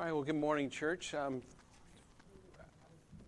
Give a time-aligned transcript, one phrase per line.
[0.00, 1.12] All right, well, good morning, church.
[1.12, 1.42] Um,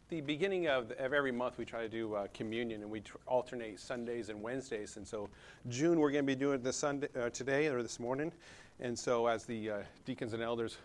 [0.09, 3.17] the beginning of, of every month, we try to do uh, communion, and we tr-
[3.27, 4.97] alternate Sundays and Wednesdays.
[4.97, 5.29] And so,
[5.69, 8.31] June, we're going to be doing this Sunday uh, today or this morning.
[8.79, 10.77] And so, as the uh, deacons and elders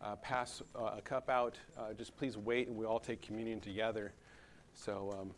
[0.00, 3.58] uh, pass uh, a cup out, uh, just please wait, and we all take communion
[3.58, 4.12] together.
[4.72, 5.30] So, um,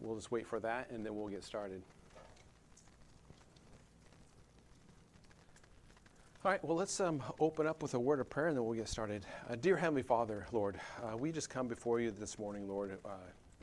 [0.00, 1.82] we'll just wait for that, and then we'll get started.
[6.46, 8.78] All right, well, let's um, open up with a word of prayer and then we'll
[8.78, 9.26] get started.
[9.50, 13.08] Uh, dear Heavenly Father, Lord, uh, we just come before you this morning, Lord, uh,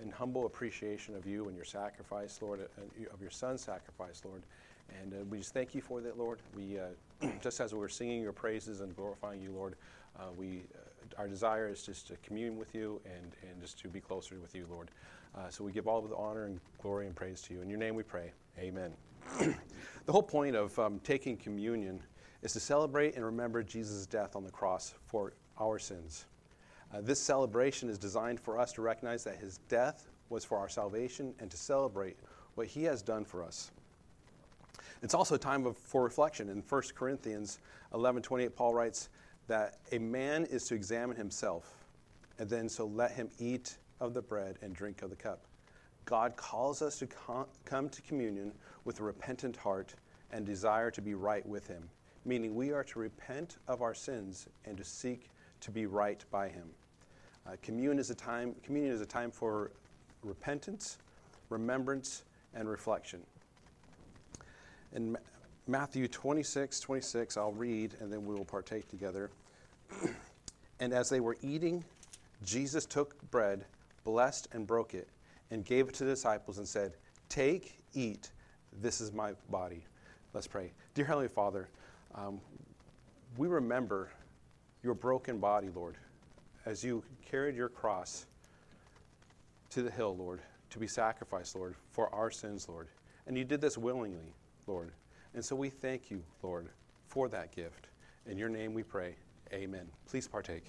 [0.03, 4.43] in humble appreciation of you and your sacrifice, Lord, uh, of your Son's sacrifice, Lord.
[5.01, 6.39] And uh, we just thank you for that, Lord.
[6.57, 9.77] We, uh, just as we were singing your praises and glorifying you, Lord,
[10.35, 10.63] we,
[11.17, 14.53] our desire is just to commune with you and, and just to be closer with
[14.53, 14.91] you, Lord.
[15.49, 17.61] so we give all of the honor and glory and praise to you.
[17.61, 18.33] In your name we pray.
[18.59, 18.91] Amen.
[19.39, 22.01] the whole point of um, taking communion
[22.43, 26.25] is to celebrate and remember Jesus' death on the cross for our sins.
[26.93, 30.67] Uh, this celebration is designed for us to recognize that his death was for our
[30.67, 32.17] salvation and to celebrate
[32.55, 33.71] what he has done for us.
[35.01, 36.49] It's also a time of, for reflection.
[36.49, 37.59] In 1 Corinthians
[37.93, 39.09] 11:28, Paul writes
[39.47, 41.85] that a man is to examine himself,
[42.39, 45.45] and then so let him eat of the bread and drink of the cup.
[46.05, 49.95] God calls us to com- come to communion with a repentant heart
[50.31, 51.89] and desire to be right with him
[52.25, 55.29] meaning we are to repent of our sins and to seek
[55.61, 56.69] to be right by Him.
[57.45, 59.71] Uh, communion, is a time, communion is a time for
[60.23, 60.97] repentance,
[61.49, 63.21] remembrance, and reflection.
[64.93, 65.17] In
[65.67, 69.29] Matthew 26, 26, I'll read and then we will partake together.
[70.79, 71.83] and as they were eating,
[72.45, 73.65] Jesus took bread,
[74.03, 75.07] blessed and broke it,
[75.51, 76.93] and gave it to the disciples and said,
[77.29, 78.31] Take, eat,
[78.81, 79.83] this is my body.
[80.33, 80.71] Let's pray.
[80.93, 81.69] Dear Heavenly Father,
[82.15, 82.39] um,
[83.37, 84.11] we remember
[84.83, 85.97] your broken body, Lord,
[86.65, 88.25] as you carried your cross
[89.71, 92.87] to the hill, Lord, to be sacrificed, Lord, for our sins, Lord.
[93.25, 94.33] And you did this willingly,
[94.67, 94.91] Lord.
[95.33, 96.69] And so we thank you, Lord,
[97.07, 97.87] for that gift.
[98.27, 99.15] In your name we pray.
[99.51, 99.87] Amen.
[100.07, 100.65] Please partake.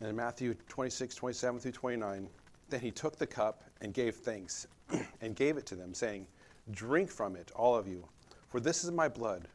[0.00, 2.28] And in Matthew 26, 27 through 29,
[2.70, 4.66] then he took the cup and gave thanks
[5.20, 6.26] and gave it to them, saying,
[6.72, 8.06] Drink from it, all of you,
[8.48, 9.48] for this is my blood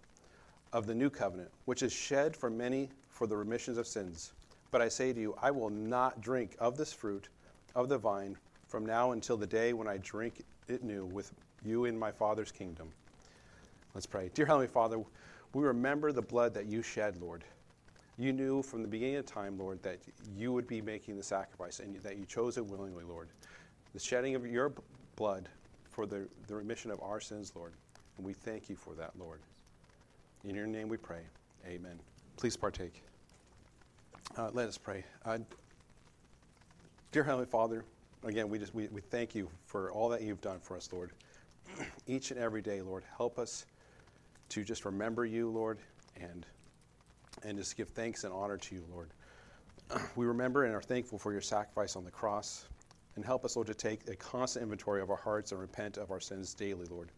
[0.74, 4.34] of the new covenant, which is shed for many for the remissions of sins.
[4.72, 7.30] But I say to you, I will not drink of this fruit
[7.76, 8.36] of the vine
[8.68, 11.32] from now until the day when I drink it new with
[11.64, 12.90] you in my Father's kingdom.
[13.94, 14.30] Let's pray.
[14.34, 15.02] Dear Heavenly Father,
[15.54, 17.46] we remember the blood that you shed, Lord.
[18.18, 20.00] You knew from the beginning of time, Lord, that
[20.36, 23.30] you would be making the sacrifice and that you chose it willingly, Lord.
[23.94, 24.74] The shedding of your
[25.16, 25.48] blood
[25.96, 27.72] for the, the remission of our sins, Lord.
[28.18, 29.40] And we thank you for that, Lord.
[30.44, 31.22] In your name we pray.
[31.66, 31.98] Amen.
[32.36, 33.02] Please partake.
[34.38, 35.06] Uh, let us pray.
[35.24, 35.38] Uh,
[37.14, 37.86] dear Heavenly Father,
[38.26, 41.12] again, we just we, we thank you for all that you've done for us, Lord.
[42.08, 43.66] Each and every day, Lord, help us
[44.50, 45.80] to just remember you, Lord,
[46.20, 46.46] and
[47.44, 49.12] and just give thanks and honor to you, Lord.
[50.18, 52.66] we remember and are thankful for your sacrifice on the cross
[53.16, 56.12] and help us, Lord, to take a constant inventory of our hearts and repent of
[56.12, 57.10] our sins daily, Lord.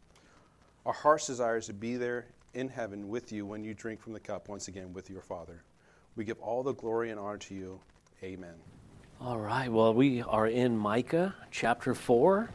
[0.85, 4.13] Our heart's desire is to be there in heaven with you when you drink from
[4.13, 5.63] the cup once again with your Father.
[6.16, 7.80] We give all the glory and honor to you.
[8.24, 8.56] Amen.
[9.19, 12.50] All right, well, we are in Micah chapter 4.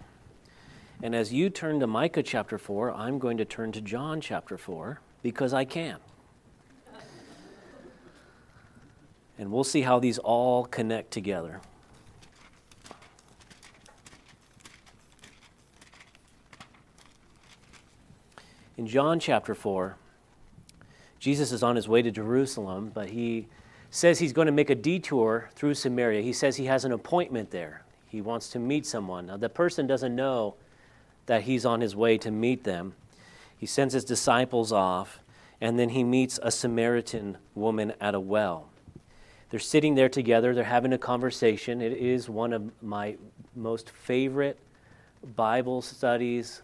[1.02, 4.56] And as you turn to Micah chapter 4, I'm going to turn to John chapter
[4.56, 5.98] 4 because I can.
[9.38, 11.60] And we'll see how these all connect together.
[18.76, 19.96] In John chapter 4,
[21.18, 23.48] Jesus is on his way to Jerusalem, but he
[23.90, 26.22] says he's going to make a detour through Samaria.
[26.22, 27.84] He says he has an appointment there.
[28.08, 29.26] He wants to meet someone.
[29.26, 30.54] Now, the person doesn't know
[31.26, 32.94] that he's on his way to meet them.
[33.56, 35.20] He sends his disciples off,
[35.60, 38.68] and then he meets a Samaritan woman at a well.
[39.50, 41.82] They're sitting there together, they're having a conversation.
[41.82, 43.16] It is one of my
[43.54, 44.58] most favorite
[45.36, 46.62] Bible studies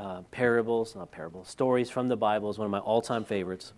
[0.00, 3.74] uh, parables, not parables, stories from the Bible is one of my all time favorites.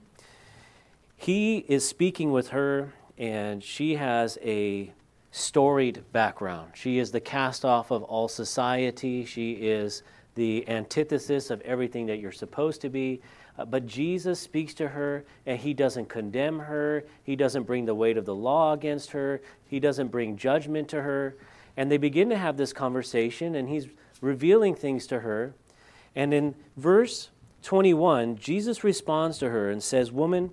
[1.17, 4.93] He is speaking with her, and she has a
[5.33, 6.73] storied background.
[6.75, 10.05] She is the cast off of all society, she is
[10.37, 13.21] the antithesis of everything that you're supposed to be.
[13.59, 17.05] Uh, but Jesus speaks to her and he doesn't condemn her.
[17.23, 19.43] He doesn't bring the weight of the law against her.
[19.67, 21.37] He doesn't bring judgment to her.
[21.77, 23.89] And they begin to have this conversation and he's
[24.23, 25.53] revealing things to her.
[26.15, 27.31] And in verse
[27.63, 30.51] 21, Jesus responds to her and says, Woman,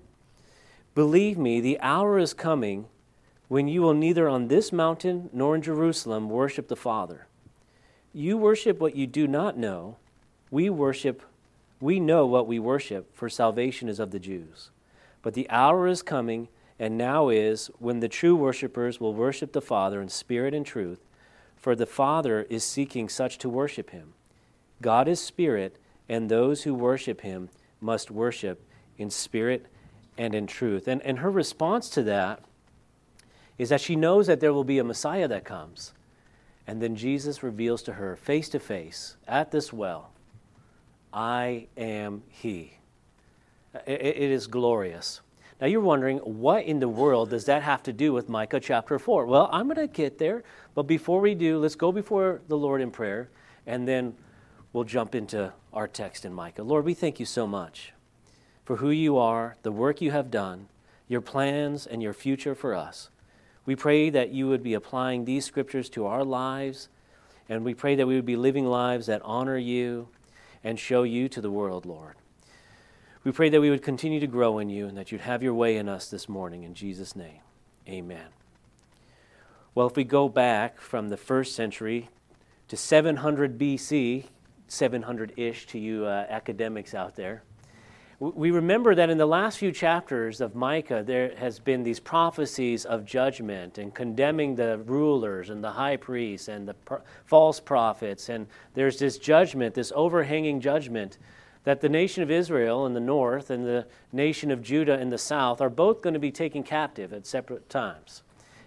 [0.95, 2.87] believe me, the hour is coming
[3.47, 7.27] when you will neither on this mountain nor in Jerusalem worship the Father.
[8.13, 9.97] You worship what you do not know.
[10.51, 11.23] We worship,
[11.79, 14.69] we know what we worship, for salvation is of the Jews.
[15.21, 16.47] But the hour is coming,
[16.79, 20.99] and now is, when the true worshippers will worship the Father in spirit and truth,
[21.57, 24.13] for the Father is seeking such to worship him.
[24.81, 25.77] God is spirit,
[26.07, 27.49] and those who worship him
[27.81, 28.65] must worship
[28.97, 29.65] in spirit
[30.17, 30.87] and in truth.
[30.87, 32.43] And, and her response to that
[33.57, 35.93] is that she knows that there will be a Messiah that comes.
[36.67, 40.11] And then Jesus reveals to her face to face at this well,
[41.11, 42.77] I am He.
[43.87, 45.21] it, it is glorious.
[45.59, 48.97] Now you're wondering, what in the world does that have to do with Micah chapter
[48.97, 49.25] 4?
[49.25, 50.43] Well, I'm going to get there,
[50.73, 53.29] but before we do, let's go before the Lord in prayer,
[53.67, 54.15] and then
[54.73, 56.63] we'll jump into our text in Micah.
[56.63, 57.93] Lord, we thank you so much
[58.63, 60.67] for who you are, the work you have done,
[61.07, 63.09] your plans, and your future for us.
[63.65, 66.89] We pray that you would be applying these scriptures to our lives,
[67.47, 70.09] and we pray that we would be living lives that honor you
[70.63, 72.15] and show you to the world, Lord.
[73.23, 75.53] We pray that we would continue to grow in you and that you'd have your
[75.53, 76.63] way in us this morning.
[76.63, 77.41] In Jesus' name,
[77.87, 78.27] amen.
[79.75, 82.09] Well, if we go back from the first century
[82.67, 84.25] to 700 BC,
[84.69, 87.43] 700 ish to you uh, academics out there,
[88.19, 92.83] we remember that in the last few chapters of Micah, there has been these prophecies
[92.83, 96.75] of judgment and condemning the rulers and the high priests and the
[97.25, 98.27] false prophets.
[98.27, 101.17] And there's this judgment, this overhanging judgment
[101.63, 105.17] that the nation of Israel in the north and the nation of Judah in the
[105.17, 108.23] south are both going to be taken captive at separate times.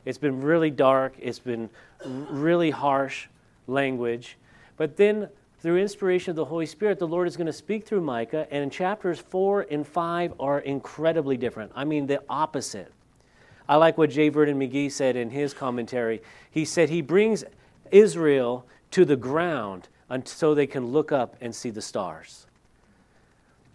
[0.07, 1.69] It's been really dark, it's been
[2.07, 3.27] really harsh
[3.67, 4.39] language.
[4.79, 5.29] But then,
[5.63, 8.73] through inspiration of the Holy Spirit, the Lord is going to speak through Micah, and
[8.73, 11.71] chapters 4 and 5 are incredibly different.
[11.77, 12.93] I mean, the opposite.
[13.69, 14.29] I like what J.
[14.29, 16.21] Vernon McGee said in his commentary.
[16.51, 17.45] He said he brings
[17.93, 19.89] Israel to the ground
[20.25, 22.47] so they can look up and see the stars.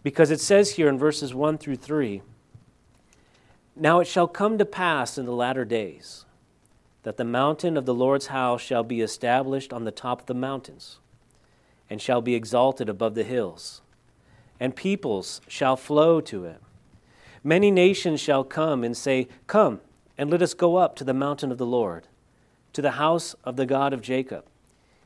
[0.03, 2.21] Because it says here in verses 1 through 3
[3.77, 6.25] Now it shall come to pass in the latter days
[7.03, 10.33] that the mountain of the Lord's house shall be established on the top of the
[10.33, 10.99] mountains,
[11.89, 13.81] and shall be exalted above the hills,
[14.59, 16.61] and peoples shall flow to it.
[17.43, 19.81] Many nations shall come and say, Come,
[20.17, 22.07] and let us go up to the mountain of the Lord,
[22.73, 24.45] to the house of the God of Jacob.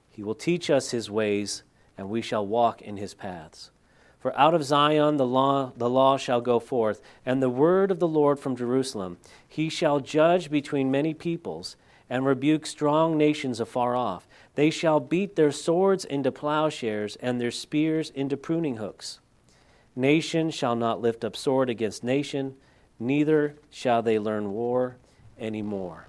[0.09, 1.63] He will teach us his ways,
[1.97, 3.71] and we shall walk in his paths.
[4.19, 7.99] For out of Zion the law, the law shall go forth, and the word of
[7.99, 9.17] the Lord from Jerusalem.
[9.47, 11.75] He shall judge between many peoples,
[12.09, 14.27] and rebuke strong nations afar off.
[14.55, 19.19] They shall beat their swords into plowshares, and their spears into pruning hooks.
[19.95, 22.55] Nation shall not lift up sword against nation,
[22.99, 24.97] neither shall they learn war
[25.39, 26.07] any more.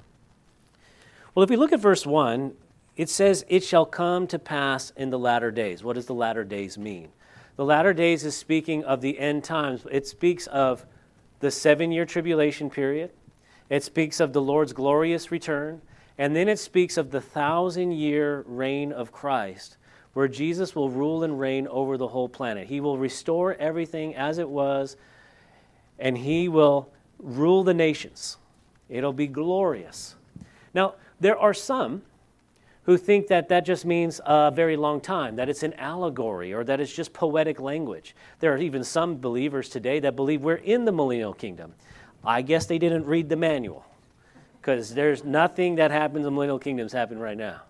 [1.35, 2.55] Well, if we look at verse 1,
[2.97, 5.83] it says, It shall come to pass in the latter days.
[5.83, 7.09] What does the latter days mean?
[7.57, 9.87] The latter days is speaking of the end times.
[9.91, 10.85] It speaks of
[11.41, 13.11] the seven year tribulation period,
[13.69, 15.81] it speaks of the Lord's glorious return,
[16.19, 19.77] and then it speaks of the thousand year reign of Christ,
[20.13, 22.69] where Jesus will rule and reign over the whole planet.
[22.69, 24.97] He will restore everything as it was,
[25.99, 28.37] and he will rule the nations.
[28.89, 30.17] It'll be glorious.
[30.75, 32.03] Now, there are some
[32.85, 36.65] who think that that just means a very long time, that it's an allegory, or
[36.65, 38.15] that it's just poetic language.
[38.41, 41.75] There are even some believers today that believe we're in the millennial kingdom.
[42.25, 43.85] I guess they didn't read the manual,
[44.63, 47.63] because there's nothing that happens in millennial kingdoms happen right now.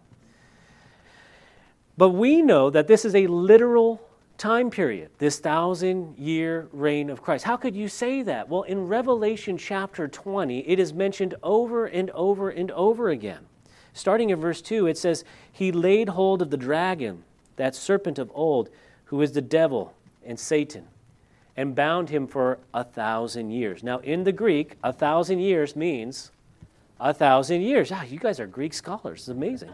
[1.97, 4.07] But we know that this is a literal
[4.37, 7.45] time period, this thousand year reign of Christ.
[7.45, 8.49] How could you say that?
[8.49, 13.47] Well, in Revelation chapter 20, it is mentioned over and over and over again.
[13.95, 17.25] Starting in verse 2, it says, He laid hold of the dragon,
[17.57, 18.69] that serpent of old,
[19.07, 19.95] who is the devil
[20.25, 20.89] and Satan,
[21.57, 23.83] and bound him for a thousand years.
[23.83, 26.33] Now, in the Greek, a thousand years means
[27.11, 27.91] a thousand years.
[27.93, 29.21] Ah, you guys are Greek scholars.
[29.21, 29.71] It's amazing.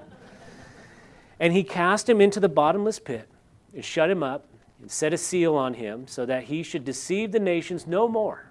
[1.41, 3.29] and he cast him into the bottomless pit
[3.75, 4.47] and shut him up
[4.81, 8.51] and set a seal on him so that he should deceive the nations no more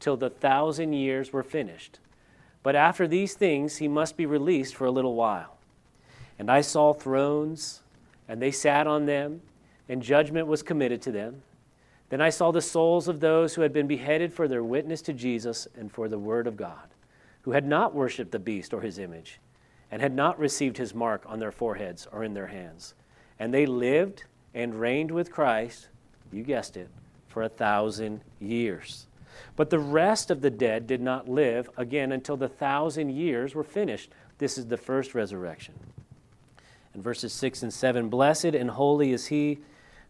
[0.00, 1.98] till the thousand years were finished.
[2.62, 5.58] But after these things, he must be released for a little while.
[6.38, 7.82] And I saw thrones,
[8.28, 9.40] and they sat on them,
[9.88, 11.42] and judgment was committed to them.
[12.10, 15.12] Then I saw the souls of those who had been beheaded for their witness to
[15.12, 16.88] Jesus and for the word of God,
[17.42, 19.40] who had not worshipped the beast or his image,
[19.90, 22.94] and had not received his mark on their foreheads or in their hands.
[23.38, 25.88] And they lived and reigned with Christ
[26.32, 26.88] you guessed it,
[27.26, 29.06] for a thousand years.
[29.56, 33.64] But the rest of the dead did not live again until the thousand years were
[33.64, 34.10] finished.
[34.38, 35.74] This is the first resurrection.
[36.94, 39.58] In verses 6 and 7 Blessed and holy is he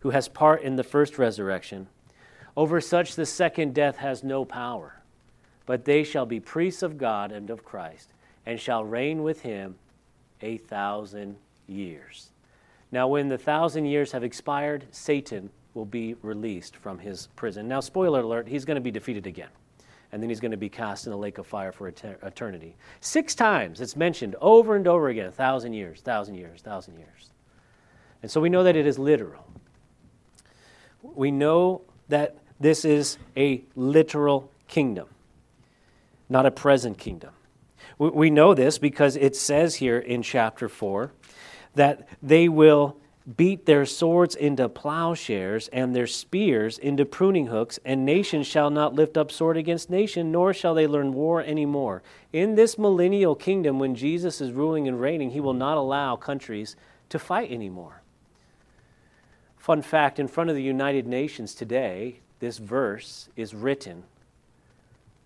[0.00, 1.88] who has part in the first resurrection.
[2.56, 4.97] Over such the second death has no power,
[5.68, 8.14] but they shall be priests of God and of Christ,
[8.46, 9.74] and shall reign with him
[10.40, 12.30] a thousand years.
[12.90, 17.68] Now, when the thousand years have expired, Satan will be released from his prison.
[17.68, 19.50] Now, spoiler alert, he's going to be defeated again.
[20.10, 22.74] And then he's going to be cast in the lake of fire for eternity.
[23.02, 27.30] Six times it's mentioned over and over again a thousand years, thousand years, thousand years.
[28.22, 29.44] And so we know that it is literal.
[31.02, 35.08] We know that this is a literal kingdom,
[36.28, 37.30] not a present kingdom.
[37.98, 41.12] We know this because it says here in chapter 4
[41.74, 42.96] that they will
[43.36, 48.94] beat their swords into plowshares and their spears into pruning hooks, and nation shall not
[48.94, 52.02] lift up sword against nation, nor shall they learn war any more.
[52.32, 56.74] In this millennial kingdom, when Jesus is ruling and reigning, he will not allow countries
[57.10, 58.00] to fight anymore.
[59.58, 64.04] Fun fact in front of the United Nations today, this verse is written.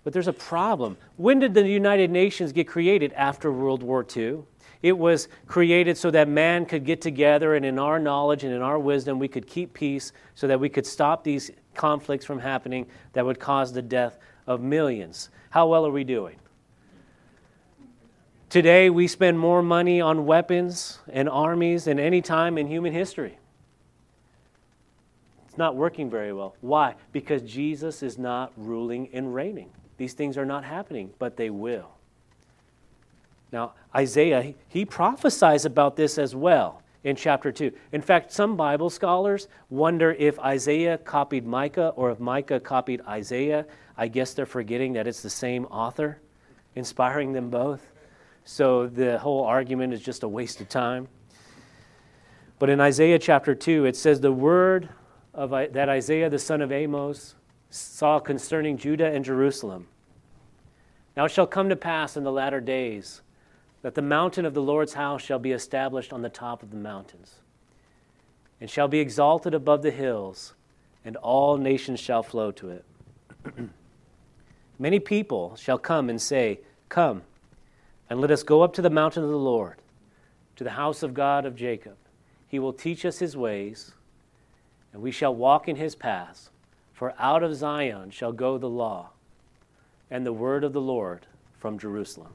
[0.05, 0.97] But there's a problem.
[1.17, 3.13] When did the United Nations get created?
[3.13, 4.43] After World War II.
[4.83, 8.63] It was created so that man could get together and in our knowledge and in
[8.63, 12.87] our wisdom we could keep peace so that we could stop these conflicts from happening
[13.13, 15.29] that would cause the death of millions.
[15.51, 16.37] How well are we doing?
[18.51, 23.39] Today we spend more money on weapons and armies than any time in human history.
[25.47, 26.57] It's not working very well.
[26.61, 26.97] Why?
[27.13, 29.71] Because Jesus is not ruling and reigning.
[30.03, 31.93] These things are not happening, but they will.
[33.53, 37.71] Now, Isaiah, he prophesies about this as well in chapter 2.
[37.93, 43.65] In fact, some Bible scholars wonder if Isaiah copied Micah or if Micah copied Isaiah.
[43.97, 46.19] I guess they're forgetting that it's the same author
[46.75, 47.93] inspiring them both.
[48.45, 51.07] So the whole argument is just a waste of time.
[52.59, 54.89] But in Isaiah chapter 2, it says, The word
[55.33, 57.37] of, that Isaiah the son of Amos
[57.71, 59.87] saw concerning Judah and Jerusalem.
[61.17, 63.23] Now it shall come to pass in the latter days
[63.83, 66.77] that the mountain of the Lord's house shall be established on the top of the
[66.77, 67.37] mountains,
[68.61, 70.55] and shall be exalted above the hills,
[71.05, 72.85] and all nations shall flow to it.
[74.79, 77.23] Many people shall come and say, Come,
[78.09, 79.77] and let us go up to the mountain of the Lord,
[80.57, 81.97] to the house of God of Jacob.
[82.47, 83.93] He will teach us his ways,
[84.93, 86.51] and we shall walk in his paths.
[86.93, 89.11] For out of Zion shall go the law,
[90.13, 91.27] and the word of the Lord
[91.59, 92.35] from Jerusalem.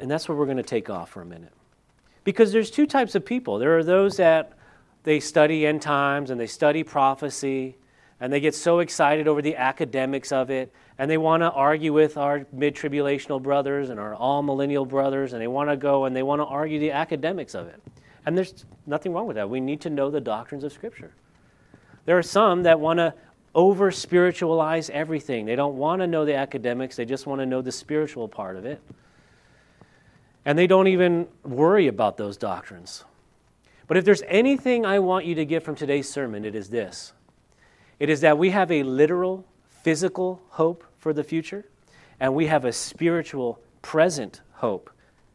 [0.00, 1.52] And that's where we're going to take off for a minute.
[2.24, 3.60] Because there's two types of people.
[3.60, 4.52] There are those that
[5.04, 7.76] they study end times and they study prophecy
[8.18, 11.92] and they get so excited over the academics of it and they want to argue
[11.92, 16.16] with our mid tribulational brothers and our amillennial brothers and they want to go and
[16.16, 17.80] they want to argue the academics of it.
[18.26, 19.48] And there's nothing wrong with that.
[19.48, 21.12] We need to know the doctrines of Scripture.
[22.06, 23.14] There are some that want to
[23.54, 25.46] over spiritualize everything.
[25.46, 28.56] They don't want to know the academics, they just want to know the spiritual part
[28.56, 28.80] of it.
[30.44, 33.04] And they don't even worry about those doctrines.
[33.86, 37.12] But if there's anything I want you to get from today's sermon, it is this
[37.98, 39.44] it is that we have a literal,
[39.82, 41.66] physical hope for the future,
[42.18, 44.90] and we have a spiritual, present hope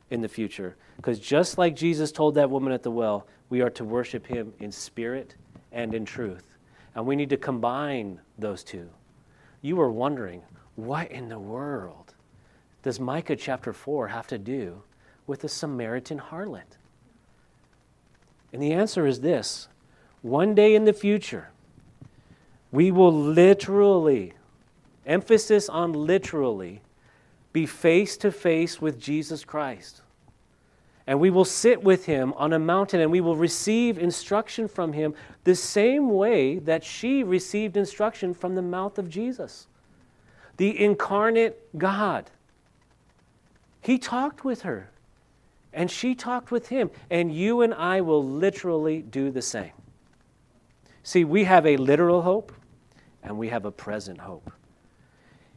[0.10, 0.76] in the future.
[0.96, 4.54] Because just like Jesus told that woman at the well, we are to worship him
[4.60, 5.36] in spirit
[5.72, 6.57] and in truth.
[6.96, 8.90] And we need to combine those two.
[9.62, 10.42] You are wondering,
[10.76, 12.14] what in the world
[12.84, 14.82] does Micah chapter 4 have to do
[15.26, 16.78] with a Samaritan harlot?
[18.54, 19.68] And the answer is this
[20.22, 21.50] one day in the future,
[22.72, 24.34] we will literally,
[25.06, 26.82] emphasis on literally,
[27.54, 30.02] be face to face with Jesus Christ.
[31.08, 34.92] And we will sit with him on a mountain and we will receive instruction from
[34.92, 39.68] him the same way that she received instruction from the mouth of Jesus,
[40.58, 42.30] the incarnate God.
[43.80, 44.90] He talked with her
[45.72, 49.74] and she talked with him, and you and I will literally do the same.
[51.04, 52.52] See, we have a literal hope
[53.22, 54.52] and we have a present hope.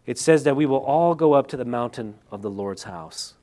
[0.06, 3.34] It says that we will all go up to the mountain of the Lord's house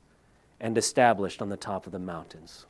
[0.60, 2.66] and established on the top of the mountains.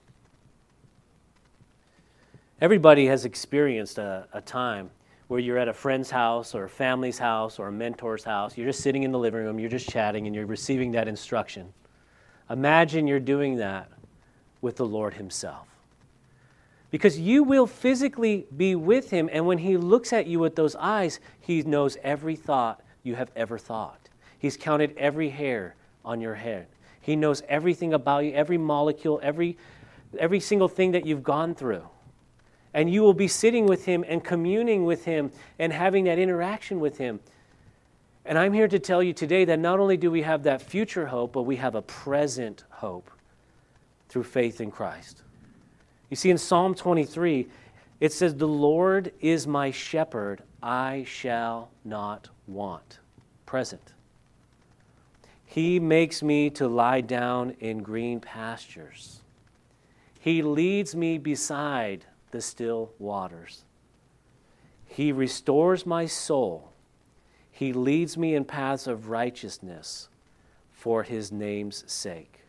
[2.61, 4.91] Everybody has experienced a, a, time
[5.29, 8.57] where you're at a friend's house or a family's house or a mentor's house.
[8.57, 11.73] You're just sitting in the living room, you're just chatting, and you're receiving that instruction.
[12.51, 13.91] Imagine you're doing that
[14.61, 15.69] with the Lord Himself.
[16.91, 20.75] Because you will physically be with him, and when he looks at you with those
[20.77, 24.09] eyes, he knows every thought you have ever thought.
[24.39, 26.67] He's counted every hair on your head.
[27.09, 29.57] He knows everything about you, every molecule, every,
[30.19, 31.89] every single thing that you've gone through.
[32.75, 36.81] And you will be sitting with him and communing with him and having that interaction
[36.81, 37.21] with him.
[38.27, 41.07] And I'm here to tell you today that not only do we have that future
[41.07, 43.11] hope, but we have a present hope
[44.11, 45.23] through faith in Christ.
[46.11, 47.47] You see, in Psalm 23,
[48.01, 52.99] it says, The Lord is my shepherd, I shall not want.
[53.47, 53.95] Present.
[55.51, 59.23] He makes me to lie down in green pastures.
[60.21, 63.65] He leads me beside the still waters.
[64.85, 66.73] He restores my soul.
[67.51, 70.11] He leads me in paths of righteousness
[70.71, 72.41] for his name's sake.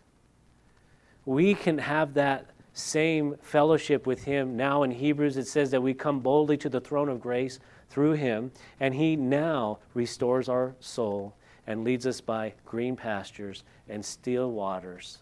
[1.25, 4.57] We can have that same fellowship with him.
[4.57, 8.13] Now in Hebrews, it says that we come boldly to the throne of grace through
[8.13, 11.33] him, and he now restores our soul
[11.69, 15.19] and leads us by green pastures and still waters.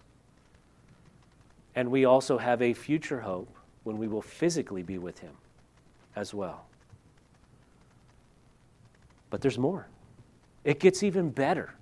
[1.75, 5.33] And we also have a future hope when we will physically be with him
[6.15, 6.65] as well.
[9.29, 9.87] But there's more.
[10.63, 11.73] It gets even better.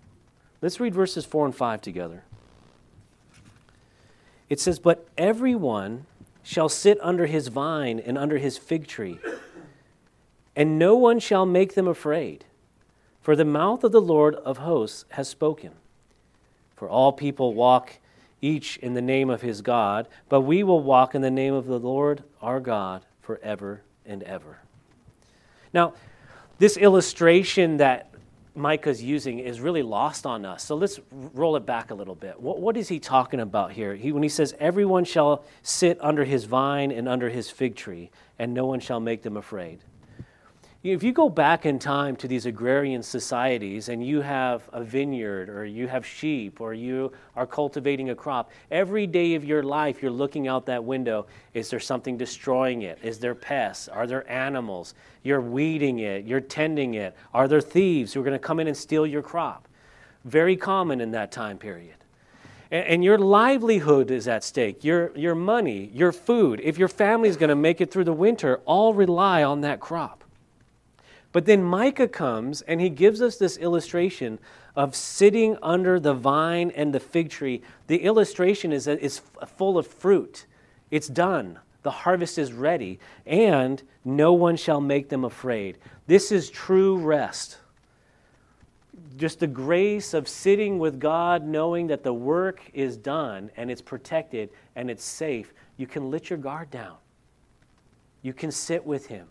[0.63, 2.23] Let's read verses 4 and 5 together.
[4.49, 6.07] It says, But everyone
[6.41, 9.19] shall sit under his vine and under his fig tree,
[10.55, 12.45] and no one shall make them afraid,
[13.25, 15.71] for the mouth of the Lord of hosts has spoken.
[16.75, 17.97] For all people walk
[18.39, 21.65] each in the name of his God, but we will walk in the name of
[21.65, 24.59] the Lord our God forever and ever.
[25.73, 25.95] Now,
[26.59, 28.13] this illustration that
[28.53, 30.63] Micah's using is really lost on us.
[30.63, 32.39] So let's roll it back a little bit.
[32.39, 33.95] What, what is he talking about here?
[33.95, 38.11] He, when he says, Everyone shall sit under his vine and under his fig tree,
[38.37, 39.79] and no one shall make them afraid.
[40.85, 45.49] If you go back in time to these agrarian societies and you have a vineyard
[45.49, 50.03] or you have sheep or you are cultivating a crop, every day of your life
[50.03, 51.25] you're looking out that window.
[51.55, 52.99] Is there something destroying it?
[53.01, 53.87] Is there pests?
[53.87, 54.93] Are there animals?
[55.23, 57.15] You're weeding it, you're tending it.
[57.33, 59.67] Are there thieves who are going to come in and steal your crop?
[60.23, 61.95] Very common in that time period.
[62.69, 66.61] And, and your livelihood is at stake, your, your money, your food.
[66.63, 69.79] If your family is going to make it through the winter, all rely on that
[69.79, 70.21] crop.
[71.35, 74.39] But then Micah comes and he gives us this illustration
[74.73, 77.61] of sitting under the vine and the fig tree.
[77.87, 80.45] The illustration is it's full of fruit.
[80.91, 81.59] It's done.
[81.83, 85.77] The harvest is ready, and no one shall make them afraid.
[86.07, 87.57] This is true rest.
[89.17, 93.81] Just the grace of sitting with God, knowing that the work is done and it's
[93.81, 95.53] protected and it's safe.
[95.75, 96.95] You can let your guard down.
[98.21, 99.27] You can sit with Him.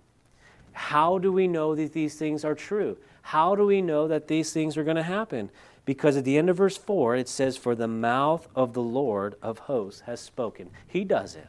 [0.75, 2.99] How do we know that these things are true?
[3.23, 5.51] How do we know that these things are going to happen?
[5.85, 9.37] Because at the end of verse 4, it says, For the mouth of the Lord
[9.41, 10.71] of hosts has spoken.
[10.87, 11.49] He does it.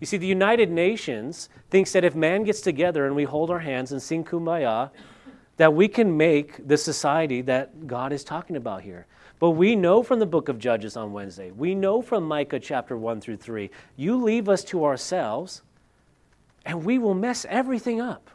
[0.00, 3.60] You see, the United Nations thinks that if man gets together and we hold our
[3.60, 4.90] hands and sing kumbaya,
[5.56, 9.06] that we can make the society that God is talking about here.
[9.38, 12.96] But we know from the book of Judges on Wednesday, we know from Micah chapter
[12.96, 15.62] 1 through 3, you leave us to ourselves,
[16.66, 18.30] and we will mess everything up.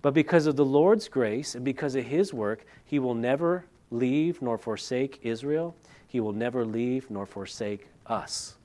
[0.00, 4.40] But because of the Lord's grace and because of his work, he will never leave
[4.40, 5.74] nor forsake Israel.
[6.06, 8.56] He will never leave nor forsake us.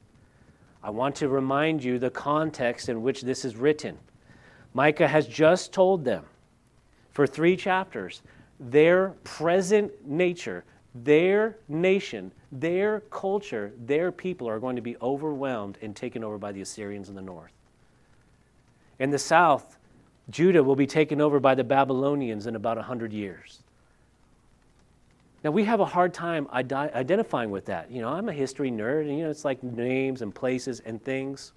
[0.83, 3.97] I want to remind you the context in which this is written.
[4.73, 6.25] Micah has just told them
[7.11, 8.21] for three chapters
[8.59, 15.95] their present nature, their nation, their culture, their people are going to be overwhelmed and
[15.95, 17.51] taken over by the Assyrians in the north.
[18.99, 19.77] In the south,
[20.29, 23.59] Judah will be taken over by the Babylonians in about 100 years.
[25.43, 27.91] Now, we have a hard time identifying with that.
[27.91, 31.03] You know, I'm a history nerd, and, you know, it's like names and places and
[31.03, 31.51] things.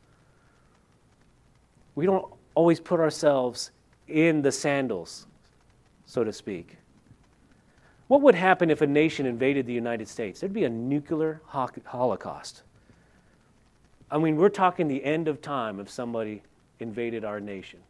[1.94, 2.26] We don't
[2.57, 3.70] always put ourselves
[4.09, 5.26] in the sandals,
[6.05, 6.76] so to speak.
[8.09, 10.40] What would happen if a nation invaded the United States?
[10.40, 12.62] There'd be a nuclear holocaust.
[14.11, 16.42] I mean, we're talking the end of time if somebody
[16.81, 17.81] invaded our nation.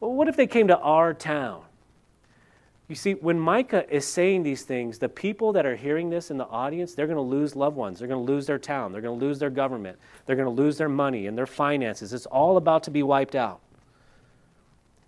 [0.00, 1.62] Well, what if they came to our town?
[2.88, 6.38] You see, when Micah is saying these things, the people that are hearing this in
[6.38, 7.98] the audience, they're going to lose loved ones.
[7.98, 8.92] They're going to lose their town.
[8.92, 9.98] They're going to lose their government.
[10.24, 12.14] They're going to lose their money and their finances.
[12.14, 13.60] It's all about to be wiped out.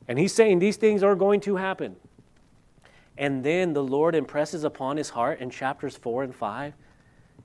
[0.09, 1.97] And he's saying these things are going to happen.
[3.17, 6.75] And then the Lord impresses upon his heart in chapters 4 and 5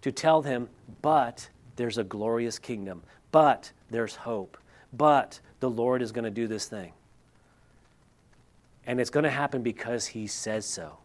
[0.01, 0.67] to tell him,
[1.01, 3.03] but there's a glorious kingdom.
[3.31, 4.58] But there's hope.
[4.91, 6.91] But the Lord is going to do this thing.
[8.88, 10.98] And it's going to happen because He says so.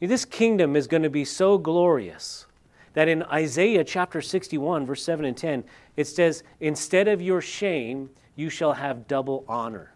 [0.00, 2.46] This kingdom is going to be so glorious
[2.92, 5.64] that in Isaiah chapter 61, verse 7 and 10,
[5.96, 9.92] it says, Instead of your shame, you shall have double honor.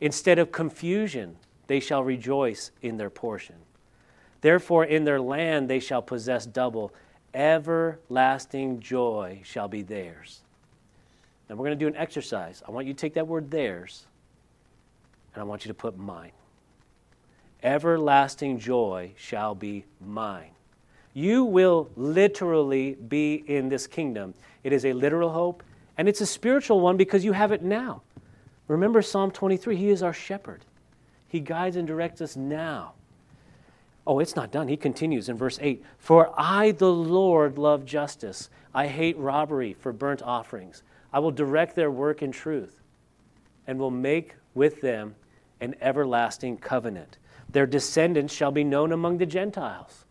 [0.00, 3.56] Instead of confusion, they shall rejoice in their portion.
[4.40, 6.92] Therefore, in their land they shall possess double.
[7.34, 10.40] Everlasting joy shall be theirs.
[11.48, 12.62] Now, we're going to do an exercise.
[12.66, 14.06] I want you to take that word theirs,
[15.34, 16.32] and I want you to put mine.
[17.62, 20.50] Everlasting joy shall be mine.
[21.12, 24.34] You will literally be in this kingdom.
[24.62, 25.62] It is a literal hope,
[25.98, 28.02] and it's a spiritual one because you have it now.
[28.68, 30.64] Remember Psalm 23 He is our shepherd,
[31.28, 32.92] He guides and directs us now.
[34.06, 34.68] Oh, it's not done.
[34.68, 38.48] He continues in verse 8 For I, the Lord, love justice.
[38.74, 40.82] I hate robbery for burnt offerings.
[41.12, 42.80] I will direct their work in truth
[43.66, 45.14] and will make with them
[45.60, 47.18] an everlasting covenant.
[47.48, 50.04] Their descendants shall be known among the Gentiles,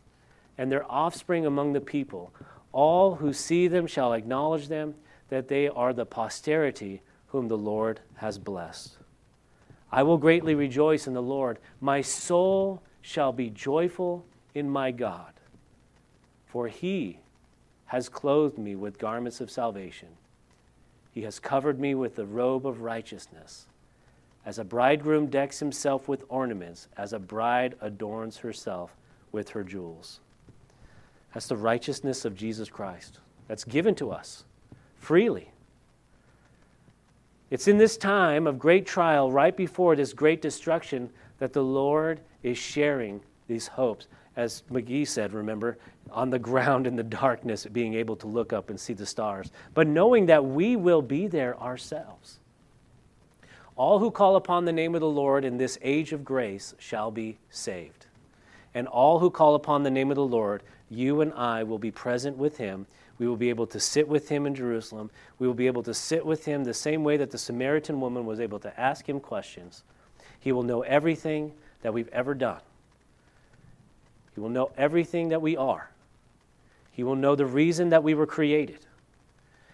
[0.57, 2.33] and their offspring among the people.
[2.71, 4.95] All who see them shall acknowledge them,
[5.29, 8.97] that they are the posterity whom the Lord has blessed.
[9.91, 11.59] I will greatly rejoice in the Lord.
[11.79, 15.33] My soul shall be joyful in my God,
[16.45, 17.19] for he
[17.85, 20.09] has clothed me with garments of salvation.
[21.12, 23.65] He has covered me with the robe of righteousness.
[24.49, 28.97] As a bridegroom decks himself with ornaments, as a bride adorns herself
[29.31, 30.21] with her jewels.
[31.31, 33.19] That's the righteousness of Jesus Christ.
[33.47, 34.45] That's given to us
[34.97, 35.51] freely.
[37.51, 42.19] It's in this time of great trial, right before this great destruction, that the Lord
[42.41, 44.07] is sharing these hopes.
[44.35, 45.77] As McGee said, remember,
[46.09, 49.51] on the ground in the darkness, being able to look up and see the stars,
[49.75, 52.39] but knowing that we will be there ourselves.
[53.79, 57.11] All who call upon the name of the Lord in this age of grace shall
[57.11, 58.07] be saved.
[58.73, 61.89] And all who call upon the name of the Lord, you and I will be
[61.89, 62.87] present with him.
[63.19, 65.09] We will be able to sit with him in Jerusalem.
[65.39, 68.25] We will be able to sit with him the same way that the Samaritan woman
[68.25, 69.83] was able to ask him questions.
[70.41, 72.59] He will know everything that we've ever done.
[74.35, 75.89] He will know everything that we are.
[76.91, 78.85] He will know the reason that we were created.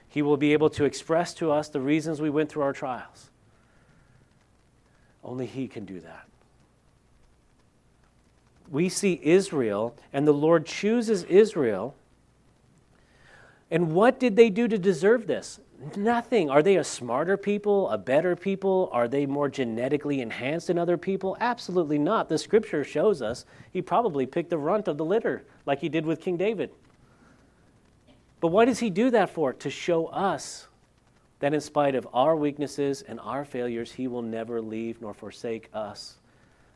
[0.07, 3.31] He will be able to express to us the reasons we went through our trials.
[5.25, 6.27] Only He can do that.
[8.69, 11.95] We see Israel, and the Lord chooses Israel.
[13.71, 15.59] And what did they do to deserve this?
[15.95, 16.49] Nothing.
[16.49, 18.89] Are they a smarter people, a better people?
[18.93, 21.35] Are they more genetically enhanced than other people?
[21.39, 22.29] Absolutely not.
[22.29, 26.05] The scripture shows us he probably picked the runt of the litter, like he did
[26.05, 26.71] with King David.
[28.39, 29.53] But why does he do that for?
[29.53, 30.67] To show us
[31.39, 35.69] that in spite of our weaknesses and our failures, he will never leave nor forsake
[35.73, 36.15] us.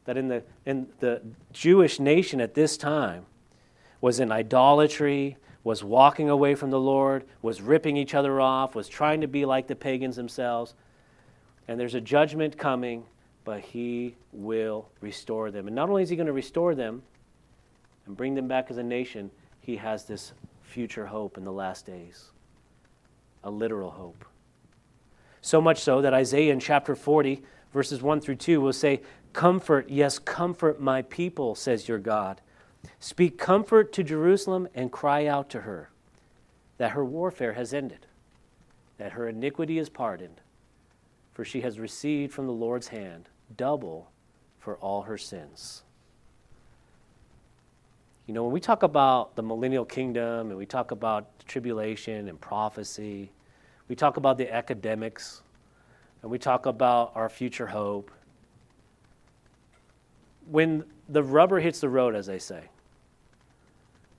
[0.05, 1.21] That in the, in the
[1.53, 3.25] Jewish nation at this time
[4.01, 8.87] was in idolatry, was walking away from the Lord, was ripping each other off, was
[8.87, 10.73] trying to be like the pagans themselves.
[11.67, 13.05] And there's a judgment coming,
[13.43, 15.67] but He will restore them.
[15.67, 17.03] And not only is He going to restore them
[18.05, 19.29] and bring them back as a nation,
[19.61, 22.31] He has this future hope in the last days
[23.43, 24.25] a literal hope.
[25.41, 27.41] So much so that Isaiah in chapter 40,
[27.73, 29.01] verses 1 through 2, will say,
[29.33, 32.41] Comfort, yes, comfort my people, says your God.
[32.99, 35.89] Speak comfort to Jerusalem and cry out to her
[36.77, 38.07] that her warfare has ended,
[38.97, 40.41] that her iniquity is pardoned,
[41.33, 44.09] for she has received from the Lord's hand double
[44.59, 45.83] for all her sins.
[48.25, 52.39] You know, when we talk about the millennial kingdom and we talk about tribulation and
[52.39, 53.31] prophecy,
[53.89, 55.41] we talk about the academics
[56.21, 58.11] and we talk about our future hope.
[60.49, 62.69] When the rubber hits the road, as they say.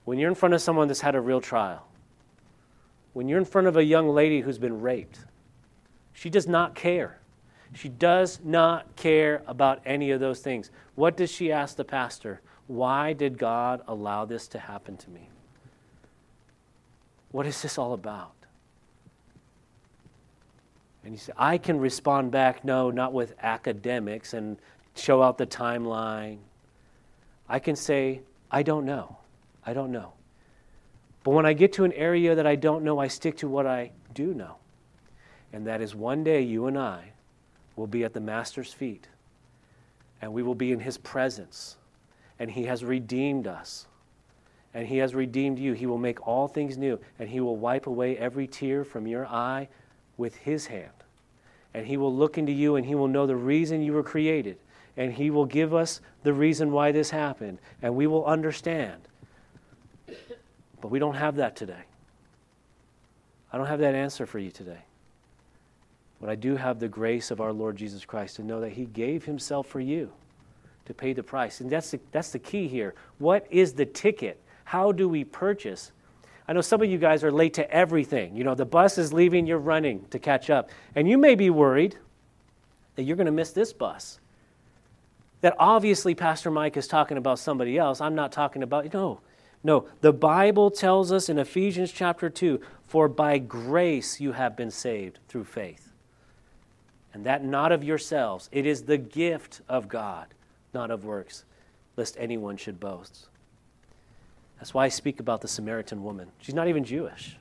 [0.03, 1.87] When you're in front of someone that's had a real trial,
[3.13, 5.19] when you're in front of a young lady who's been raped,
[6.13, 7.19] she does not care.
[7.73, 10.69] She does not care about any of those things.
[10.95, 12.41] What does she ask the pastor?
[12.67, 15.29] Why did God allow this to happen to me?
[17.31, 18.33] What is this all about?
[21.03, 24.57] And you say, I can respond back, no, not with academics and
[24.95, 26.39] show out the timeline
[27.51, 29.17] I can say, I don't know.
[29.65, 30.13] I don't know.
[31.25, 33.67] But when I get to an area that I don't know, I stick to what
[33.67, 34.55] I do know.
[35.51, 37.11] And that is one day you and I
[37.75, 39.09] will be at the Master's feet
[40.21, 41.75] and we will be in His presence.
[42.39, 43.85] And He has redeemed us.
[44.73, 45.73] And He has redeemed you.
[45.73, 49.27] He will make all things new and He will wipe away every tear from your
[49.27, 49.67] eye
[50.21, 50.91] with His hand.
[51.73, 54.57] And He will look into you and He will know the reason you were created.
[54.95, 57.57] And He will give us the reason why this happened.
[57.81, 59.01] And we will understand.
[60.79, 61.83] But we don't have that today.
[63.51, 64.83] I don't have that answer for you today.
[66.21, 68.85] But I do have the grace of our Lord Jesus Christ to know that He
[68.85, 70.11] gave Himself for you
[70.85, 71.61] to pay the price.
[71.61, 72.93] And that's the, that's the key here.
[73.17, 74.39] What is the ticket?
[74.65, 75.91] How do we purchase?
[76.51, 78.35] I know some of you guys are late to everything.
[78.35, 80.69] You know, the bus is leaving, you're running to catch up.
[80.95, 81.95] And you may be worried
[82.95, 84.19] that you're going to miss this bus.
[85.39, 88.01] That obviously Pastor Mike is talking about somebody else.
[88.01, 89.21] I'm not talking about, no.
[89.63, 94.71] No, the Bible tells us in Ephesians chapter 2 for by grace you have been
[94.71, 95.93] saved through faith.
[97.13, 100.27] And that not of yourselves, it is the gift of God,
[100.73, 101.45] not of works,
[101.95, 103.29] lest anyone should boast.
[104.61, 106.27] That's why I speak about the Samaritan woman.
[106.39, 107.35] She's not even Jewish,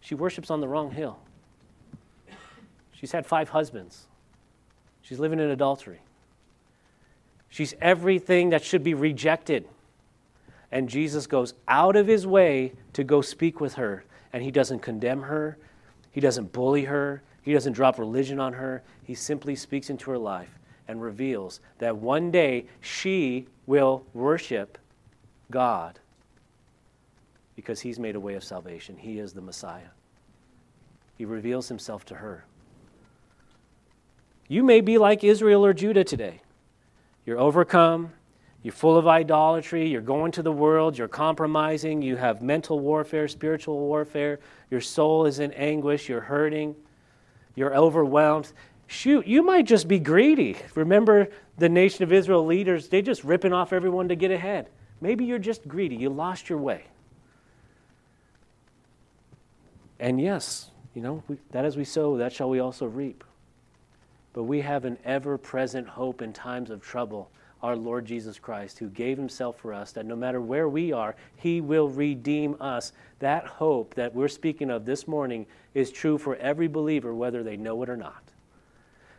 [0.00, 1.20] she worships on the wrong hill.
[2.92, 4.08] She's had five husbands,
[5.02, 6.00] she's living in adultery.
[7.48, 9.66] She's everything that should be rejected.
[10.72, 14.04] And Jesus goes out of his way to go speak with her.
[14.32, 15.58] And he doesn't condemn her,
[16.10, 18.82] he doesn't bully her, he doesn't drop religion on her.
[19.02, 24.78] He simply speaks into her life and reveals that one day she will worship
[25.50, 25.98] God
[27.56, 28.96] because he's made a way of salvation.
[28.96, 29.90] He is the Messiah.
[31.16, 32.44] He reveals himself to her.
[34.48, 36.40] You may be like Israel or Judah today.
[37.26, 38.12] You're overcome,
[38.62, 39.88] you're full of idolatry.
[39.88, 40.98] You're going to the world.
[40.98, 42.02] You're compromising.
[42.02, 44.38] You have mental warfare, spiritual warfare.
[44.70, 46.08] Your soul is in anguish.
[46.08, 46.76] You're hurting.
[47.54, 48.52] You're overwhelmed.
[48.86, 50.56] Shoot, you might just be greedy.
[50.74, 54.68] Remember the nation of Israel leaders, they just ripping off everyone to get ahead.
[55.00, 55.96] Maybe you're just greedy.
[55.96, 56.84] You lost your way.
[59.98, 63.24] And yes, you know, we, that as we sow, that shall we also reap.
[64.32, 67.30] But we have an ever present hope in times of trouble
[67.62, 71.14] our Lord Jesus Christ, who gave himself for us, that no matter where we are,
[71.36, 72.92] he will redeem us.
[73.18, 77.56] That hope that we're speaking of this morning is true for every believer, whether they
[77.56, 78.22] know it or not.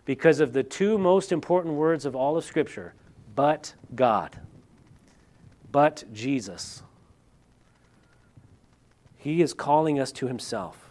[0.06, 2.94] Because of the two most important words of all of Scripture
[3.36, 4.38] but God,
[5.71, 6.84] but Jesus.
[9.17, 10.89] He is calling us to himself.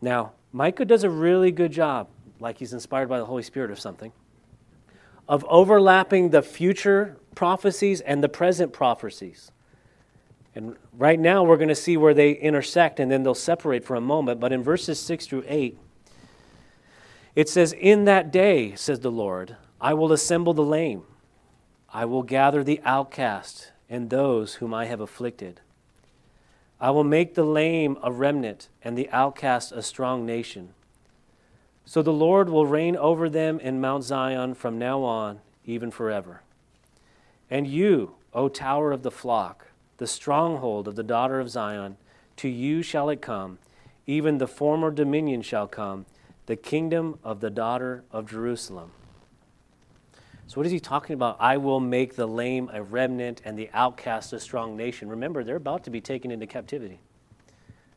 [0.00, 3.76] Now, Micah does a really good job, like he's inspired by the Holy Spirit or
[3.76, 4.12] something
[5.28, 9.50] of overlapping the future prophecies and the present prophecies.
[10.54, 13.96] And right now we're going to see where they intersect and then they'll separate for
[13.96, 14.40] a moment.
[14.40, 15.78] But in verses 6 through 8,
[17.34, 21.02] it says, In that day, says the Lord, I will assemble the lame,
[21.96, 25.62] I will gather the outcast and those whom I have afflicted.
[26.78, 30.74] I will make the lame a remnant and the outcast a strong nation.
[31.86, 36.42] So the Lord will reign over them in Mount Zion from now on, even forever.
[37.48, 41.96] And you, O tower of the flock, the stronghold of the daughter of Zion,
[42.36, 43.58] to you shall it come,
[44.06, 46.04] even the former dominion shall come,
[46.44, 48.90] the kingdom of the daughter of Jerusalem.
[50.48, 51.36] So, what is he talking about?
[51.40, 55.08] I will make the lame a remnant and the outcast a strong nation.
[55.08, 57.00] Remember, they're about to be taken into captivity.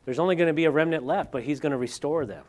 [0.04, 2.44] There's only going to be a remnant left, but he's going to restore them.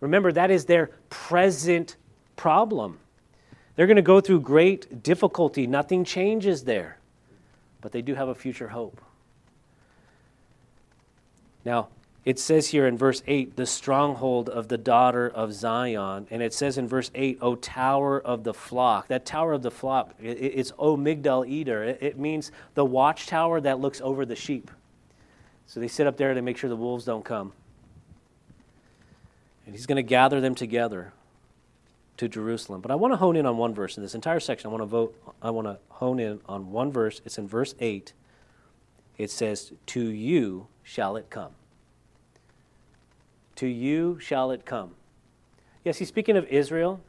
[0.00, 1.96] Remember, that is their present
[2.36, 2.98] problem.
[3.76, 5.66] They're going to go through great difficulty.
[5.66, 6.98] Nothing changes there,
[7.80, 9.00] but they do have a future hope.
[11.64, 11.88] Now,
[12.28, 16.26] it says here in verse 8, the stronghold of the daughter of Zion.
[16.30, 19.08] And it says in verse 8, O tower of the flock.
[19.08, 21.84] That tower of the flock, it's O Migdal Eder.
[21.84, 24.70] It means the watchtower that looks over the sheep.
[25.66, 27.54] So they sit up there to make sure the wolves don't come.
[29.64, 31.14] And he's going to gather them together
[32.18, 32.82] to Jerusalem.
[32.82, 34.68] But I want to hone in on one verse in this entire section.
[34.68, 37.22] I want to vote I want to hone in on one verse.
[37.24, 38.12] It's in verse 8.
[39.16, 41.52] It says, "To you shall it come."
[43.58, 44.94] To you shall it come.
[45.84, 47.00] Yes, he's speaking of Israel.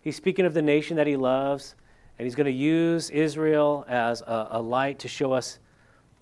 [0.00, 1.74] He's speaking of the nation that he loves,
[2.18, 5.58] and he's going to use Israel as a, a light to show us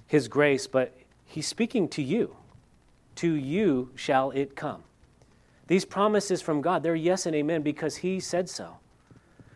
[0.07, 2.35] his grace, but he's speaking to you.
[3.17, 4.83] To you shall it come.
[5.69, 8.79] These promises from God, they're yes and amen because He said so.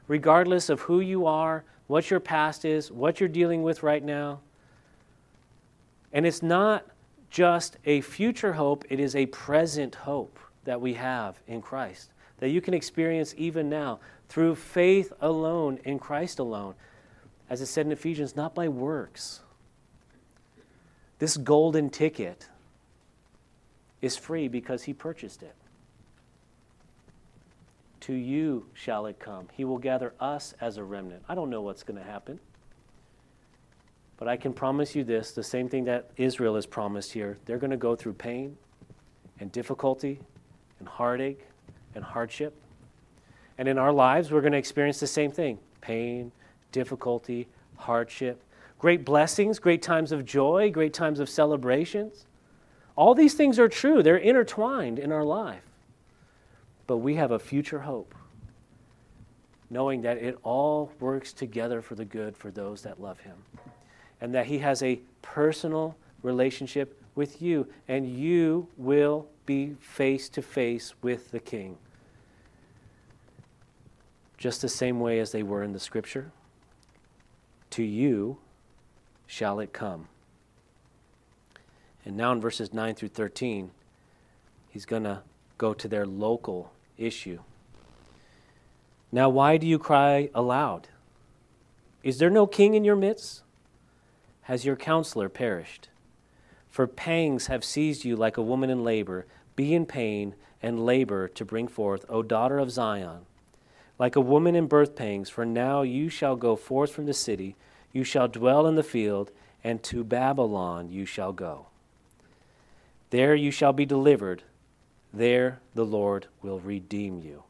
[0.07, 4.39] Regardless of who you are, what your past is, what you're dealing with right now.
[6.13, 6.87] And it's not
[7.35, 12.51] just a future hope, it is a present hope that we have in Christ, that
[12.51, 16.77] you can experience even now through faith alone in Christ alone.
[17.51, 19.41] As it said in Ephesians, not by works.
[21.19, 22.49] This golden ticket
[24.01, 25.57] is free because he purchased it.
[28.03, 29.49] To you shall it come.
[29.55, 31.25] He will gather us as a remnant.
[31.29, 32.39] I don't know what's going to happen.
[34.17, 37.39] But I can promise you this the same thing that Israel is promised here.
[37.45, 38.57] They're going to go through pain
[39.41, 40.21] and difficulty
[40.79, 41.47] and heartache
[41.95, 42.55] and hardship.
[43.59, 46.33] And in our lives, we're going to experience the same thing pain,
[46.73, 47.47] difficulty,
[47.77, 48.43] hardship,
[48.79, 52.27] great blessings, great times of joy, great times of celebrations.
[52.97, 55.63] All these things are true, they're intertwined in our life.
[56.87, 58.15] But we have a future hope,
[59.71, 63.37] knowing that it all works together for the good for those that love Him,
[64.25, 70.41] and that He has a personal relationship with you, and you will be face to
[70.41, 71.77] face with the King.
[74.39, 76.33] Just the same way as they were in the Scripture.
[77.73, 78.39] To you
[79.27, 80.09] shall it come.
[82.07, 83.73] And now in verses 9 through 13,
[84.71, 85.21] he's going to
[85.59, 87.41] go to their local issue.
[89.13, 90.89] Now, why do you cry aloud?
[92.03, 93.44] Is there no king in your midst?
[94.45, 95.89] Has your counselor perished?
[96.69, 99.27] For pangs have seized you like a woman in labor.
[99.57, 103.27] Be in pain and labor to bring forth, O daughter of Zion.
[103.99, 107.57] Like a woman in birth pangs, for now you shall go forth from the city,
[107.93, 109.31] you shall dwell in the field,
[109.63, 111.69] and to Babylon you shall go.
[113.11, 114.43] There you shall be delivered.
[115.13, 117.45] There the Lord will redeem you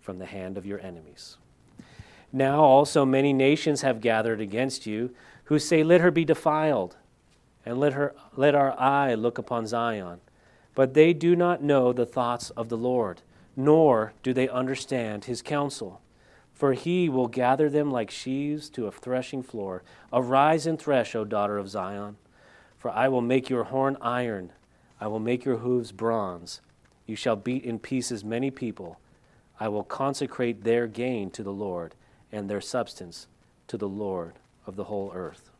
[0.00, 1.38] from the hand of your enemies.
[2.32, 5.14] Now also many nations have gathered against you,
[5.50, 6.96] who say, Let her be defiled,
[7.66, 10.20] and let, her, let our eye look upon Zion.
[10.76, 13.22] But they do not know the thoughts of the Lord,
[13.56, 16.00] nor do they understand his counsel.
[16.54, 19.82] For he will gather them like sheaves to a threshing floor.
[20.12, 22.16] Arise and thresh, O daughter of Zion,
[22.78, 24.52] for I will make your horn iron
[25.00, 26.60] I will make your hooves bronze.
[27.06, 29.00] You shall beat in pieces many people.
[29.58, 31.96] I will consecrate their gain to the Lord,
[32.30, 33.26] and their substance
[33.66, 34.34] to the Lord
[34.66, 35.50] of the whole earth.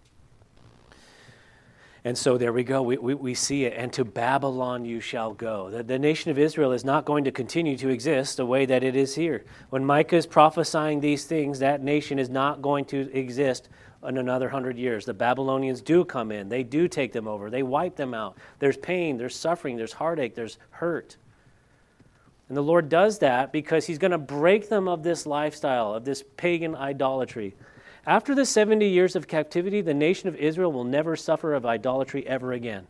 [2.03, 2.81] And so there we go.
[2.81, 3.75] We, we, we, see it.
[3.77, 5.69] And to Babylon you shall go.
[5.69, 8.83] The, the nation of Israel is not going to continue to exist the way that
[8.83, 9.45] it is here.
[9.69, 13.69] When Micah is prophesying these things, that nation is not going to exist
[14.07, 15.05] in another hundred years.
[15.05, 18.39] The Babylonians do come in, they do take them over, they wipe them out.
[18.59, 21.19] There's pain, there's suffering, there's heartache, there's hurt.
[22.49, 26.05] And the Lord does that because He's going to break them of this lifestyle, of
[26.05, 27.55] this pagan idolatry.
[28.11, 32.27] After the 70 years of captivity, the nation of Israel will never suffer of idolatry
[32.27, 32.89] ever again.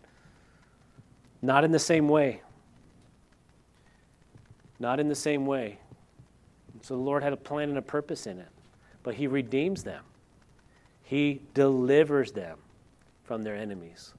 [1.42, 2.40] Not in the same way.
[4.78, 5.78] Not in the same way.
[6.80, 8.48] So the Lord had a plan and a purpose in it,
[9.02, 10.02] but He redeems them.
[11.02, 12.56] He delivers them
[13.24, 14.14] from their enemies.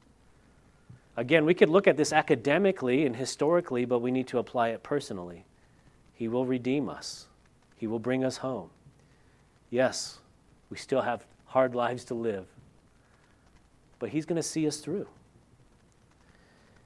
[1.17, 4.83] Again, we could look at this academically and historically, but we need to apply it
[4.83, 5.45] personally.
[6.13, 7.25] He will redeem us,
[7.75, 8.69] He will bring us home.
[9.71, 10.19] Yes,
[10.71, 12.47] we still have hard lives to live,
[13.99, 15.05] but He's going to see us through.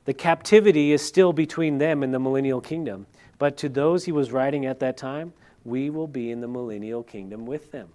[0.05, 3.05] The captivity is still between them and the millennial kingdom,
[3.37, 7.03] but to those He was writing at that time, we will be in the millennial
[7.03, 7.89] kingdom with them.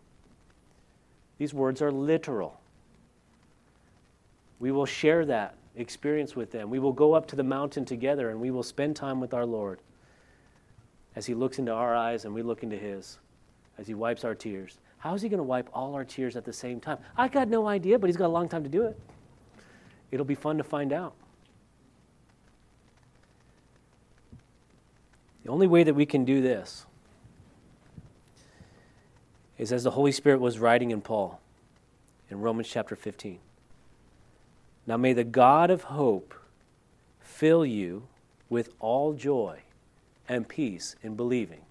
[1.38, 2.60] These words are literal.
[4.58, 6.70] We will share that experience with them.
[6.70, 9.46] We will go up to the mountain together and we will spend time with our
[9.46, 9.80] Lord
[11.16, 13.18] as He looks into our eyes and we look into His,
[13.78, 14.78] as He wipes our tears.
[15.00, 16.98] How is He going to wipe all our tears at the same time?
[17.16, 18.98] I got no idea, but He's got a long time to do it.
[20.10, 21.14] It'll be fun to find out.
[25.42, 26.84] The only way that we can do this
[29.56, 31.40] is as the Holy Spirit was writing in Paul
[32.28, 33.38] in Romans chapter 15.
[34.86, 36.34] Now may the God of hope
[37.20, 38.06] fill you
[38.50, 39.60] with all joy
[40.28, 41.62] and peace in believing,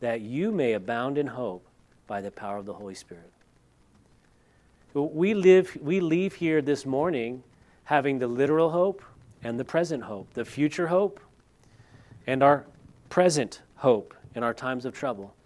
[0.00, 1.66] that you may abound in hope
[2.10, 3.30] by the power of the Holy Spirit.
[4.94, 7.44] We, live, we leave here this morning
[7.84, 9.04] having the literal hope
[9.44, 11.20] and the present hope, the future hope
[12.26, 12.66] and our
[13.10, 15.36] present hope in our times of trouble.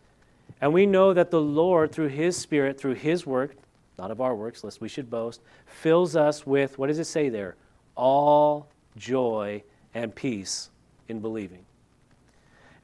[0.62, 3.56] And we know that the Lord, through His Spirit, through His work,
[3.98, 7.28] not of our works, lest we should boast, fills us with, what does it say
[7.28, 7.56] there?
[7.94, 9.62] All joy
[9.92, 10.70] and peace
[11.10, 11.66] in believing.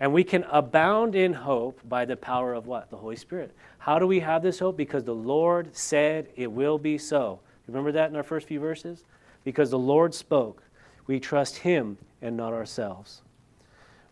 [0.00, 2.88] And we can abound in hope by the power of what?
[2.90, 3.54] The Holy Spirit.
[3.78, 4.78] How do we have this hope?
[4.78, 7.40] Because the Lord said it will be so.
[7.68, 9.04] Remember that in our first few verses?
[9.44, 10.62] Because the Lord spoke.
[11.06, 13.20] We trust Him and not ourselves.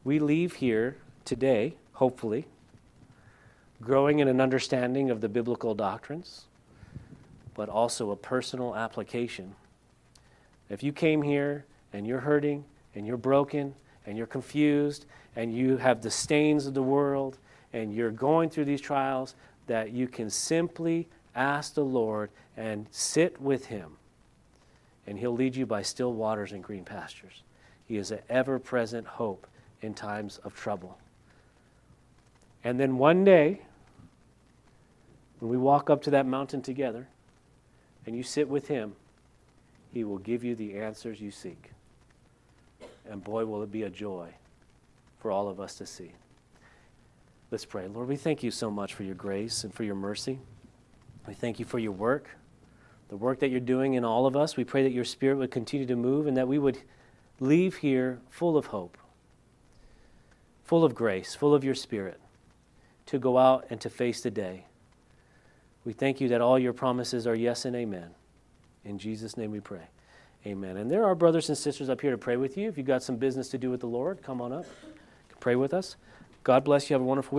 [0.04, 2.46] We leave here today, hopefully,
[3.80, 6.46] growing in an understanding of the biblical doctrines,
[7.54, 9.54] but also a personal application.
[10.68, 12.64] If you came here and you're hurting
[12.94, 13.74] and you're broken
[14.08, 15.04] and you're confused
[15.36, 17.36] and you have the stains of the world
[17.74, 19.34] and you're going through these trials,
[19.66, 23.98] that you can simply ask the Lord and sit with Him,
[25.06, 27.42] and He'll lead you by still waters and green pastures.
[27.86, 29.46] He is an ever present hope
[29.82, 30.98] in times of trouble.
[32.64, 33.60] And then one day,
[35.38, 37.06] when we walk up to that mountain together
[38.06, 38.94] and you sit with Him,
[39.92, 41.72] He will give you the answers you seek.
[43.08, 44.34] And boy, will it be a joy
[45.18, 46.12] for all of us to see.
[47.50, 47.88] Let's pray.
[47.88, 50.38] Lord, we thank you so much for your grace and for your mercy.
[51.26, 52.28] We thank you for your work,
[53.08, 54.56] the work that you're doing in all of us.
[54.56, 56.78] We pray that your Spirit would continue to move and that we would
[57.40, 58.96] leave here full of hope,
[60.64, 62.20] full of grace, full of your Spirit
[63.06, 64.64] to go out and to face the day.
[65.84, 68.10] We thank you that all your promises are yes and amen.
[68.84, 69.88] In Jesus' name we pray.
[70.46, 70.76] Amen.
[70.76, 72.68] And there are brothers and sisters up here to pray with you.
[72.68, 74.66] If you've got some business to do with the Lord, come on up.
[75.40, 75.96] Pray with us.
[76.44, 76.94] God bless you.
[76.94, 77.36] Have a wonderful week.